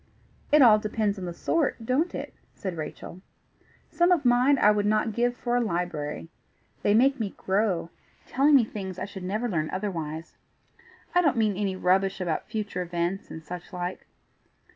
[0.51, 3.21] "It all depends on the sort, don't it?" said Rachel.
[3.91, 6.27] "Some of mine I would not give for a library.
[6.81, 7.91] They make me grow,
[8.25, 10.37] telling me things I should never learn otherwise.
[11.13, 14.07] I don't mean any rubbish about future events, and such like.